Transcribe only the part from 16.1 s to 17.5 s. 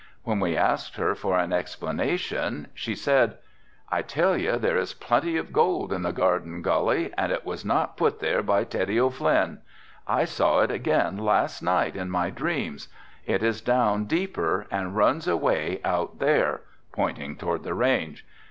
there," pointing